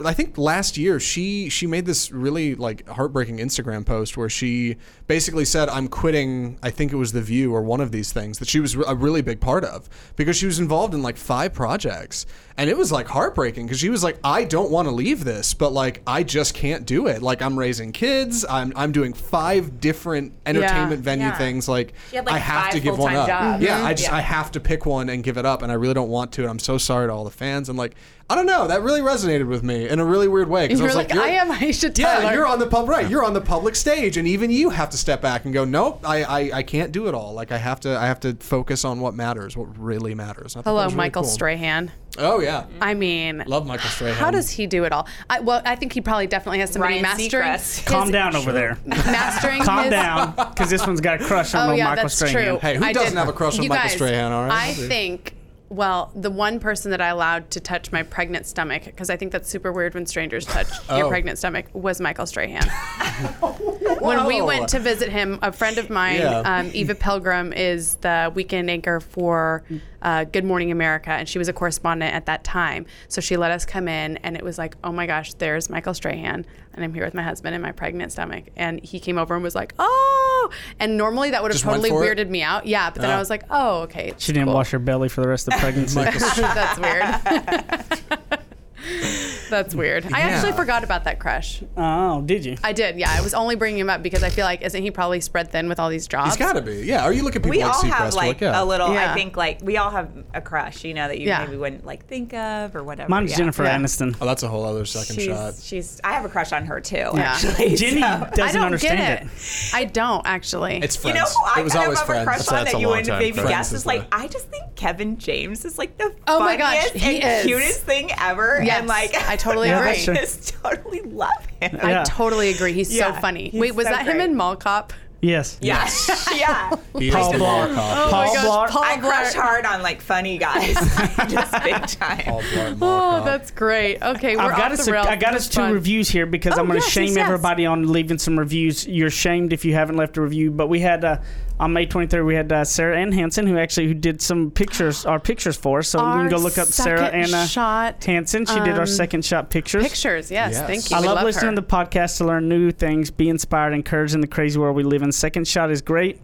[0.06, 4.76] I think last year she she made this really like heartbreaking Instagram post where she
[5.08, 6.60] basically said I'm quitting.
[6.62, 8.96] I think it was The View or one of these things that she was a
[8.96, 12.26] really big part of because she was involved in like five projects
[12.58, 15.54] and it was like heartbreaking because she was like I don't want to leave this
[15.56, 17.22] but like I just can't do it.
[17.24, 18.46] Like I'm raising kids.
[18.48, 21.38] I'm I'm doing five different entertainment venue Yeah.
[21.38, 21.68] things.
[21.68, 23.28] Like, had, like, I have to give one up.
[23.62, 24.18] Yeah, I just Yeah.
[24.18, 26.42] I have to pick one and give it up, and I really don't want to.
[26.42, 27.70] And I'm so sorry to all the fans.
[27.70, 27.96] And like,
[28.30, 30.68] I don't know, that really resonated with me in a really weird way.
[30.68, 33.10] 'cause I You're was like, you're- I am Aisha Yeah, you're on the pub right.
[33.10, 36.02] You're on the public stage, and even you have to step back and go, nope,
[36.04, 37.32] I, I, I can't do it all.
[37.34, 40.58] Like I have to I have to focus on what matters, what really matters.
[40.58, 41.32] I thought Hello, really Michael cool.
[41.32, 41.90] Strahan.
[42.20, 44.16] Oh yeah, I mean, love Michael Strahan.
[44.16, 45.08] how does he do it all?
[45.30, 47.44] I, well, I think he probably definitely has somebody Ryan mastering.
[47.44, 47.86] Seacrest.
[47.86, 48.78] Calm down over there.
[48.86, 49.62] Mastering.
[49.62, 52.34] Calm his, down, because this one's got a crush on Oh yeah, Michael that's Strahan.
[52.34, 52.60] true.
[52.60, 54.70] Hey, who I doesn't did- have a crush on you Michael guys, Strahan, all right?
[54.70, 55.34] I think.
[55.70, 59.32] Well, the one person that I allowed to touch my pregnant stomach, because I think
[59.34, 61.10] that's super weird when strangers touch your Oh.
[61.10, 62.64] pregnant stomach, was Michael Strahan.
[64.00, 66.40] when we went to visit him, a friend of mine, Yeah.
[66.60, 69.64] um, Eva Pilgrim, is the weekend anchor for
[70.02, 72.86] uh, Good Morning America, and she was a correspondent at that time.
[73.08, 75.94] So she let us come in, and it was like, oh my gosh, there's Michael
[75.94, 78.46] Strahan, and I'm here with my husband in my pregnant stomach.
[78.56, 80.50] And he came over and was like, oh.
[80.80, 82.18] And normally that would have totally for it?
[82.18, 82.66] weirded me out.
[82.68, 83.20] Yeah, but then I Ah.
[83.20, 84.14] was like, oh, okay.
[84.18, 84.56] She didn't cool.
[84.56, 85.96] wash her belly for the rest of the pregnancy.
[86.42, 88.40] That's weird.
[89.50, 90.06] That's weird.
[90.14, 91.62] I actually forgot about that crush.
[91.78, 92.58] oh, did you?
[92.64, 92.98] I did.
[93.00, 95.52] Yeah, I was only bringing him up because I feel like isn't he probably spread
[95.52, 96.32] thin with all these jobs?
[96.36, 96.86] He's got to be.
[96.86, 97.06] Yeah.
[97.08, 98.62] Or you look at people we like all have you're like yeah.
[98.62, 98.94] a little.
[98.94, 99.12] Yeah.
[99.12, 101.46] I think like we all have a crush, you know, that you Yeah.
[101.46, 103.10] maybe wouldn't like think of or whatever.
[103.10, 103.38] Mine's yeah.
[103.38, 103.78] Jennifer Yeah.
[103.78, 104.16] Aniston.
[104.20, 105.54] Oh, that's a whole other second She's, shot.
[105.62, 106.02] she's.
[106.04, 106.96] I have a crush on her too.
[106.98, 107.14] Yeah.
[107.34, 109.26] Actually, Jenny so- doesn't I don't understand get it.
[109.28, 109.72] it.
[109.74, 110.78] I don't actually.
[110.84, 111.16] It's You friends.
[111.20, 112.26] know who I it was kind always of have a friends.
[112.46, 113.20] crush on That's that you long wouldn't time.
[113.20, 116.40] maybe Friends guess is is like I just think Kevin James is like the Oh
[116.40, 117.46] my gosh, funniest he and is.
[117.46, 118.60] cutest thing ever.
[118.78, 120.06] Yes, and like I totally Yeah, agree.
[120.06, 120.10] that's.
[120.10, 121.80] I just totally love him.
[121.82, 122.74] I totally agree.
[122.74, 123.50] He's so funny.
[123.50, 124.94] he's Wait, was so that him in Mall Cop?
[125.20, 125.58] Yes.
[125.62, 125.90] Yeah,
[126.36, 126.76] yeah.
[127.00, 127.74] He is Paul the Blart.
[127.74, 128.10] mall cop.
[128.12, 128.70] Paul gosh, Blart.
[128.70, 129.42] Paul I crush Blart.
[129.42, 130.76] hard on like funny guys,
[131.28, 132.24] just big time.
[132.24, 134.00] Paul Blart Oh, that's great.
[134.02, 134.86] Okay, we're I've got off us.
[134.86, 135.08] the rails.
[135.08, 135.74] I got This us two fun.
[135.74, 137.26] reviews here because Oh, I'm going to yes, shame yes, yes.
[137.26, 138.88] everybody on leaving some reviews.
[138.88, 140.52] You're shamed if you haven't left a review.
[140.52, 141.18] But we had uh,
[141.60, 145.06] on May 23rd we had uh, Sarah Ann Hansen who actually who did some pictures,
[145.06, 145.90] our pictures for us.
[145.90, 148.46] So you can go look up Sarah second Anna shot Hansen.
[148.46, 149.84] She did our um, second shot pictures.
[149.84, 150.30] pictures.
[150.30, 150.68] Yes, Yes.
[150.68, 150.98] thank you.
[150.98, 151.56] I We love, listening her.
[151.56, 154.84] to the podcast to learn new things, be inspired, encouraged in the crazy world we
[154.84, 155.12] live in.
[155.12, 156.22] Second Shot is great.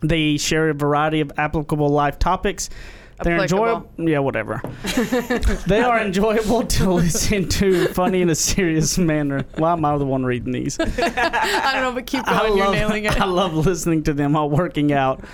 [0.00, 2.68] They share a variety of applicable life topics.
[3.22, 3.90] They're enjoyable.
[3.96, 4.60] Yeah, whatever.
[5.66, 9.44] they are enjoyable to listen to, funny in a serious manner.
[9.56, 10.78] Why am I the one reading these?
[10.80, 12.58] I don't know, but keep I going.
[12.58, 13.20] You're nailing it.
[13.20, 15.24] I love listening to them while working out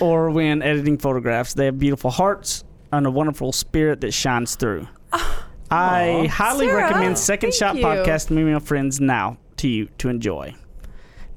[0.00, 1.54] or when editing photographs.
[1.54, 4.88] They have beautiful hearts and a wonderful spirit that shines through.
[5.70, 7.84] I highly Sarah, recommend Second Shot you.
[7.84, 10.54] Podcast to me and my friends now to you to enjoy.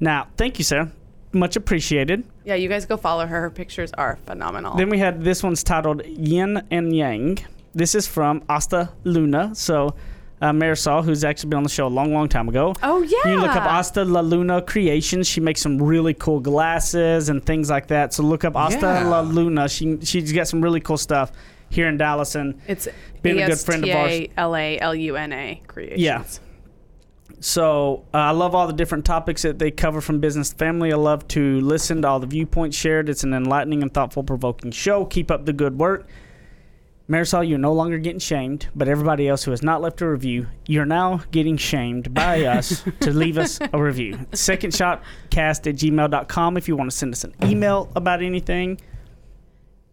[0.00, 0.90] Now, thank you, Sarah.
[1.32, 2.24] Much appreciated.
[2.44, 3.40] Yeah, you guys go follow her.
[3.40, 4.76] Her pictures are phenomenal.
[4.76, 7.38] Then we had this one's titled Yin and Yang.
[7.74, 9.54] This is from Asta Luna.
[9.54, 9.94] So,
[10.42, 12.74] uh, Marisol, who's actually been on the show a long, long time ago.
[12.82, 13.32] Oh, yeah.
[13.32, 13.62] You look up.
[13.62, 15.26] Asta La Luna Creations.
[15.26, 18.12] She makes some really cool glasses and things like that.
[18.12, 19.08] So look up Asta Yeah.
[19.08, 19.68] La Luna.
[19.68, 21.32] She she's got some really cool stuff
[21.70, 22.34] here in Dallas.
[22.34, 22.88] And it's
[23.22, 24.26] being a good friend of ours.
[24.36, 26.00] L A L U N A creations.
[26.00, 26.24] Yeah.
[27.42, 30.92] So uh, I love all the different topics that they cover from business to family.
[30.92, 33.08] I love to listen to all the viewpoints shared.
[33.08, 35.04] It's an enlightening and thoughtful, provoking show.
[35.04, 36.06] Keep up the good work.
[37.08, 40.46] Marisol, you're no longer getting shamed, but everybody else who has not left a review,
[40.68, 44.16] you're now getting shamed by us to leave us a review.
[44.32, 48.80] Second shot cast at gmail.com if you want to send us an email about anything.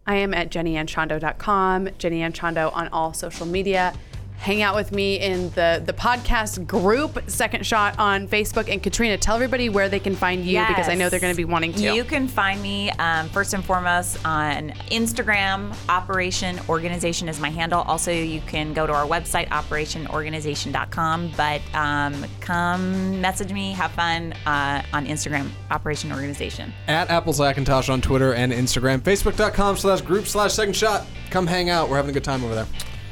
[0.06, 3.92] I am at jennyanchondo.com, Jenny Anchondo on all social media.
[4.40, 8.72] Hang out with me in the the podcast group, Second Shot on Facebook.
[8.72, 11.36] And Katrina, tell everybody where they can find you because I know they're going to
[11.36, 11.94] be wanting to.
[11.94, 15.76] You can find me um, first and foremost on Instagram.
[15.90, 17.82] Operation Organization is my handle.
[17.82, 21.32] Also, you can go to our website, operationorganization.com.
[21.36, 26.72] But um, come message me, have fun uh, on Instagram, Operation Organization.
[26.88, 29.00] At Apples Macintosh on Twitter and Instagram.
[29.00, 31.06] Facebook.com slash group slash second shot.
[31.28, 31.90] Come hang out.
[31.90, 32.66] We're having a good time over there.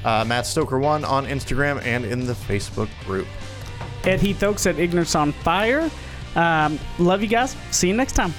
[0.08, 3.26] Uh, Matt Stoker1 on Instagram and in the Facebook group.
[4.04, 5.90] Ed Heath Oaks at Ignorance on Fire.
[6.34, 7.54] Um, love you guys.
[7.72, 8.32] See you next time.